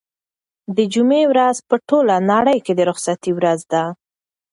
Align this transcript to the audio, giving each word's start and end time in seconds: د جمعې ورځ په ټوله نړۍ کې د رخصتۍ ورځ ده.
د 0.75 0.77
جمعې 0.93 1.23
ورځ 1.31 1.57
په 1.69 1.75
ټوله 1.87 2.15
نړۍ 2.31 2.57
کې 2.65 2.73
د 2.75 2.81
رخصتۍ 2.89 3.31
ورځ 3.37 3.59
ده. 3.71 3.83